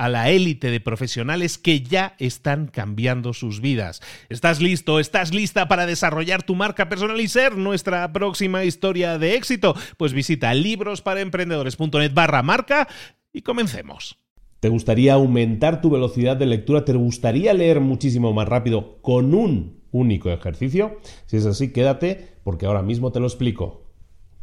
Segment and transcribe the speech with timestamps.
[0.00, 4.00] a la élite de profesionales que ya están cambiando sus vidas.
[4.30, 4.98] ¿Estás listo?
[4.98, 9.74] ¿Estás lista para desarrollar tu marca personal y ser nuestra próxima historia de éxito?
[9.98, 12.88] Pues visita librosparaemprendedores.net barra marca
[13.30, 14.16] y comencemos.
[14.60, 16.86] ¿Te gustaría aumentar tu velocidad de lectura?
[16.86, 20.98] ¿Te gustaría leer muchísimo más rápido con un único ejercicio?
[21.26, 23.82] Si es así, quédate porque ahora mismo te lo explico.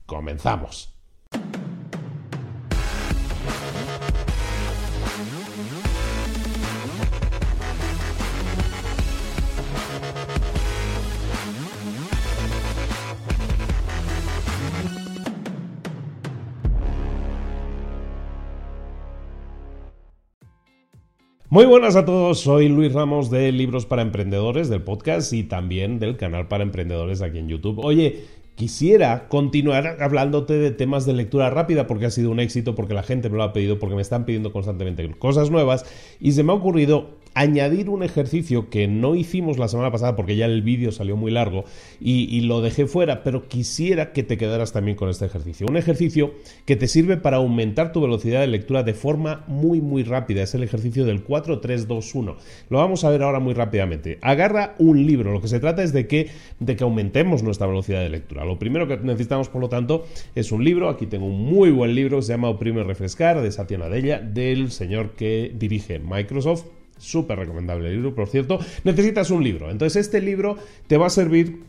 [0.06, 0.94] Comenzamos.
[21.50, 25.98] Muy buenas a todos, soy Luis Ramos de Libros para Emprendedores, del podcast y también
[25.98, 27.80] del canal para emprendedores aquí en YouTube.
[27.80, 28.26] Oye,
[28.56, 33.02] quisiera continuar hablándote de temas de lectura rápida porque ha sido un éxito, porque la
[33.02, 35.86] gente me lo ha pedido, porque me están pidiendo constantemente cosas nuevas
[36.20, 40.36] y se me ha ocurrido añadir un ejercicio que no hicimos la semana pasada porque
[40.36, 41.66] ya el vídeo salió muy largo
[42.00, 45.68] y, lo dejé fuera, pero quisiera que te quedaras también con este ejercicio.
[45.70, 46.34] Un ejercicio
[46.66, 50.42] que te sirve para aumentar tu velocidad de lectura de forma muy muy rápida.
[50.42, 52.36] Es el ejercicio del 4-3-2-1.
[52.70, 54.18] Lo vamos a ver ahora muy rápidamente.
[54.22, 55.32] Agarra un libro.
[55.32, 58.46] Lo que se trata es de que, de que aumentemos nuestra velocidad de lectura.
[58.46, 60.90] Lo primero que necesitamos, por lo tanto, es un libro.
[60.90, 64.72] Aquí tengo un muy buen libro que se llama Oprime Refrescar de Satya Nadella, del
[64.72, 68.60] señor que dirige Microsoft Súper recomendable el libro, por cierto.
[68.84, 69.70] Necesitas un libro.
[69.70, 71.64] Entonces este libro te va a servir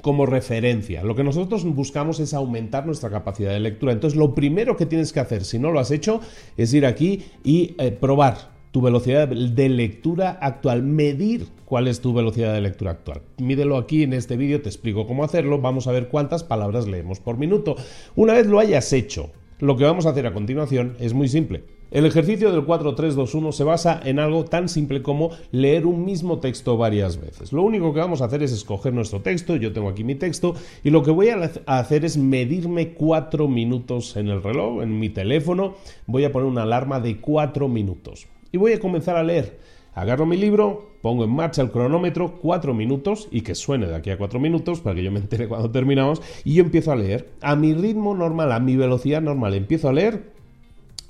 [0.00, 1.02] como referencia.
[1.02, 3.92] Lo que nosotros buscamos es aumentar nuestra capacidad de lectura.
[3.92, 6.20] Entonces lo primero que tienes que hacer, si no lo has hecho,
[6.56, 12.14] es ir aquí y eh, probar tu velocidad de lectura actual, medir cuál es tu
[12.14, 13.20] velocidad de lectura actual.
[13.38, 17.20] Mídelo aquí en este vídeo, te explico cómo hacerlo, vamos a ver cuántas palabras leemos
[17.20, 17.76] por minuto.
[18.16, 21.64] Una vez lo hayas hecho, lo que vamos a hacer a continuación es muy simple.
[21.92, 26.78] El ejercicio del 4-3-2-1 se basa en algo tan simple como leer un mismo texto
[26.78, 27.52] varias veces.
[27.52, 30.54] Lo único que vamos a hacer es escoger nuestro texto, yo tengo aquí mi texto,
[30.82, 35.10] y lo que voy a hacer es medirme 4 minutos en el reloj, en mi
[35.10, 35.74] teléfono,
[36.06, 38.26] voy a poner una alarma de 4 minutos.
[38.52, 39.58] Y voy a comenzar a leer.
[39.94, 44.08] Agarro mi libro, pongo en marcha el cronómetro, 4 minutos, y que suene de aquí
[44.08, 47.28] a 4 minutos, para que yo me entere cuando terminamos, y yo empiezo a leer
[47.42, 49.52] a mi ritmo normal, a mi velocidad normal.
[49.52, 50.32] Empiezo a leer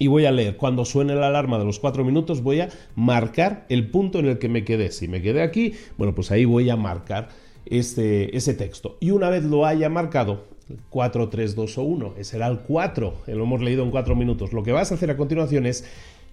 [0.02, 0.56] y voy a leer.
[0.56, 4.38] Cuando suene la alarma de los cuatro minutos, voy a marcar el punto en el
[4.40, 4.90] que me quedé.
[4.90, 7.28] Si me quedé aquí, bueno, pues ahí voy a marcar
[7.66, 8.96] este, ese texto.
[8.98, 10.46] Y una vez lo haya marcado,
[10.90, 14.52] 4, 3, 2 o 1, ese era el 4, lo hemos leído en 4 minutos.
[14.52, 15.84] Lo que vas a hacer a continuación es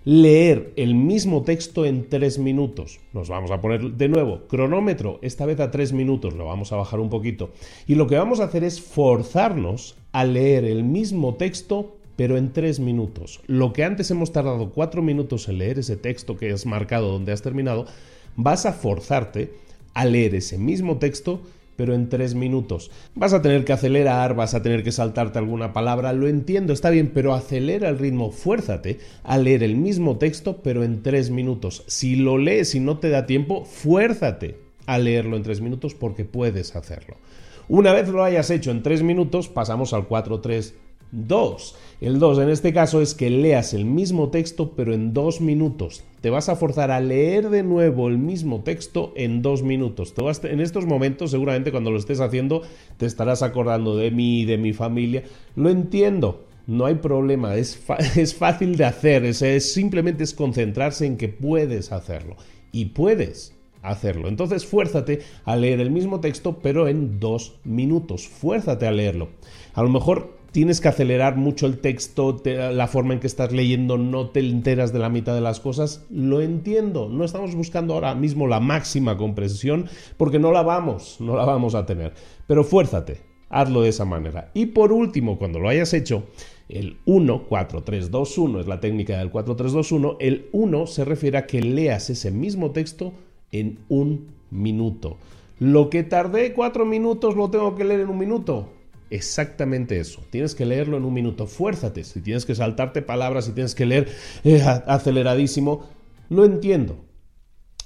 [0.03, 2.99] leer el mismo texto en 3 minutos.
[3.13, 6.77] Nos vamos a poner de nuevo cronómetro, esta vez a 3 minutos, lo vamos a
[6.77, 7.51] bajar un poquito.
[7.85, 12.51] Y lo que vamos a hacer es forzarnos a leer el mismo texto pero en
[12.51, 13.39] tres minutos.
[13.48, 17.31] Lo que antes hemos tardado cuatro minutos en leer ese texto que has marcado donde
[17.31, 17.86] has terminado,
[18.36, 19.54] vas a forzarte
[19.94, 21.42] a leer ese mismo texto
[21.77, 22.92] pero en tres minutos.
[23.16, 26.89] Vas a tener que acelerar, vas a tener que saltarte alguna palabra, lo entiendo, está
[26.89, 31.86] bien, pero acelera el ritmo, fuérzate a leer el mismo texto, pero en tres minutos.
[31.88, 34.57] Si lo lees y no te da tiempo, fuérzate
[34.88, 37.16] a leerlo en tres minutos porque puedes hacerlo.
[37.69, 40.74] Una vez lo hayas hecho en 3 minutos, pasamos al 4-3.
[41.11, 41.75] 2.
[42.01, 46.03] El 2 en este caso es que leas el mismo texto pero en 2 minutos.
[46.21, 50.13] Te vas a forzar a leer de nuevo el mismo texto en 2 minutos.
[50.44, 52.61] En estos momentos seguramente cuando lo estés haciendo
[52.97, 55.23] te estarás acordando de mí, de mi familia.
[55.56, 57.81] Lo entiendo, no hay problema, es,
[58.15, 62.38] es fácil de hacer, es, es, simplemente es concentrarse en que puedes hacerlo.
[62.71, 64.27] Y puedes hacerlo.
[64.27, 68.27] Entonces fuérzate a leer el mismo texto pero en dos minutos.
[68.27, 69.29] Fuérzate a leerlo.
[69.73, 73.97] A lo mejor tienes que acelerar mucho el texto, la forma en que estás leyendo
[73.97, 77.09] no te enteras de la mitad de las cosas, lo entiendo.
[77.09, 79.87] No estamos buscando ahora mismo la máxima compresión
[80.17, 82.13] porque no la vamos, no la vamos a tener.
[82.47, 84.51] Pero fuérzate, hazlo de esa manera.
[84.53, 86.23] Y por último, cuando lo hayas hecho,
[86.67, 90.17] el 1, 4, 3, 2, 1 es la técnica del 4, 3, 2, 1.
[90.19, 93.13] El 1 se refiere a que leas ese mismo texto
[93.51, 95.17] en un minuto.
[95.59, 98.69] Lo que tardé cuatro minutos lo tengo que leer en un minuto
[99.09, 100.21] exactamente eso.
[100.29, 101.47] Tienes que leerlo en un minuto.
[101.47, 102.03] Fuérzate.
[102.03, 104.09] Si tienes que saltarte palabras, si tienes que leer
[104.44, 105.85] eh, aceleradísimo,
[106.29, 106.97] lo entiendo.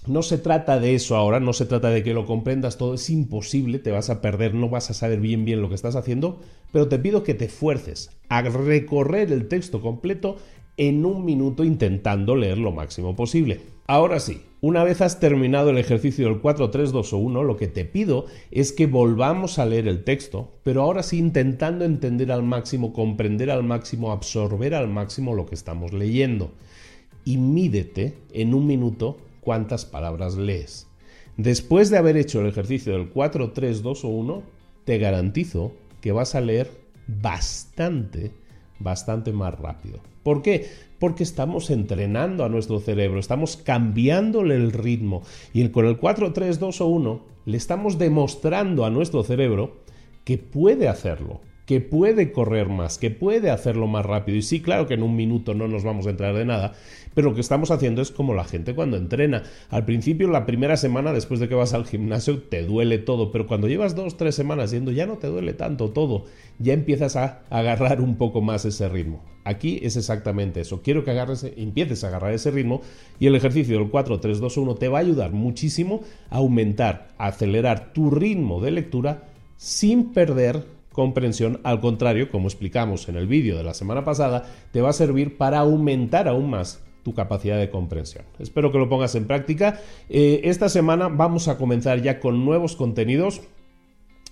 [0.05, 3.09] No se trata de eso ahora, no se trata de que lo comprendas todo, es
[3.09, 6.41] imposible, te vas a perder, no vas a saber bien bien lo que estás haciendo,
[6.73, 10.35] pero te pido que te fuerces a recorrer el texto completo
[10.75, 13.61] en un minuto intentando leer lo máximo posible.
[13.87, 17.57] Ahora sí, una vez has terminado el ejercicio del 4, 3, 2 o 1, lo
[17.57, 22.31] que te pido es que volvamos a leer el texto, pero ahora sí intentando entender
[22.31, 26.53] al máximo, comprender al máximo, absorber al máximo lo que estamos leyendo.
[27.25, 30.87] Y mídete en un minuto cuántas palabras lees.
[31.35, 34.43] Después de haber hecho el ejercicio del 4, 3, 2 o 1,
[34.85, 36.71] te garantizo que vas a leer
[37.05, 38.31] bastante,
[38.79, 39.99] bastante más rápido.
[40.23, 40.69] ¿Por qué?
[40.99, 45.23] Porque estamos entrenando a nuestro cerebro, estamos cambiándole el ritmo.
[45.53, 49.77] Y con el 4, 3, 2 o 1 le estamos demostrando a nuestro cerebro
[50.23, 54.37] que puede hacerlo, que puede correr más, que puede hacerlo más rápido.
[54.37, 56.73] Y sí, claro que en un minuto no nos vamos a entrar de nada,
[57.13, 59.43] pero lo que estamos haciendo es como la gente cuando entrena.
[59.69, 63.47] Al principio, la primera semana después de que vas al gimnasio, te duele todo, pero
[63.47, 66.25] cuando llevas dos, tres semanas yendo, ya no te duele tanto todo,
[66.59, 69.23] ya empiezas a agarrar un poco más ese ritmo.
[69.45, 70.81] Aquí es exactamente eso.
[70.81, 72.81] Quiero que agarres, empieces a agarrar ese ritmo
[73.19, 77.09] y el ejercicio del 4, 3, 2, 1 te va a ayudar muchísimo a aumentar,
[77.17, 79.23] a acelerar tu ritmo de lectura
[79.57, 80.63] sin perder
[80.93, 81.59] comprensión.
[81.63, 85.37] Al contrario, como explicamos en el vídeo de la semana pasada, te va a servir
[85.37, 88.23] para aumentar aún más tu capacidad de comprensión.
[88.39, 89.81] Espero que lo pongas en práctica.
[90.09, 93.41] Eh, esta semana vamos a comenzar ya con nuevos contenidos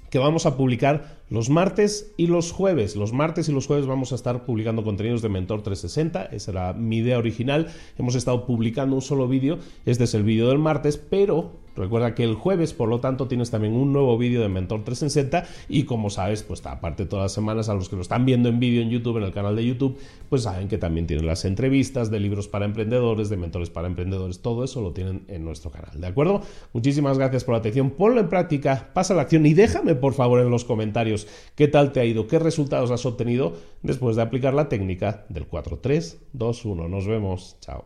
[0.09, 2.97] que vamos a publicar los martes y los jueves.
[2.97, 6.25] Los martes y los jueves vamos a estar publicando contenidos de Mentor 360.
[6.25, 7.67] Esa era mi idea original.
[7.97, 9.57] Hemos estado publicando un solo vídeo.
[9.85, 13.51] Este es el vídeo del martes, pero recuerda que el jueves, por lo tanto, tienes
[13.51, 15.45] también un nuevo vídeo de Mentor 360.
[15.69, 18.59] Y como sabes, pues aparte todas las semanas, a los que lo están viendo en
[18.59, 19.97] vídeo en YouTube, en el canal de YouTube,
[20.29, 24.41] pues saben que también tienen las entrevistas de libros para emprendedores, de mentores para emprendedores.
[24.41, 25.99] Todo eso lo tienen en nuestro canal.
[25.99, 26.41] ¿De acuerdo?
[26.73, 27.91] Muchísimas gracias por la atención.
[27.91, 31.91] Ponlo en práctica, pasa la acción y déjame por favor en los comentarios qué tal
[31.91, 36.89] te ha ido, qué resultados has obtenido después de aplicar la técnica del 4-3-2-1.
[36.89, 37.85] Nos vemos, chao.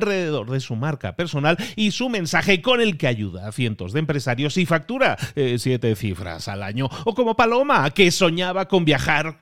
[0.01, 3.99] alrededor de su marca personal y su mensaje con el que ayuda a cientos de
[3.99, 9.41] empresarios y factura eh, siete cifras al año, o como Paloma, que soñaba con viajar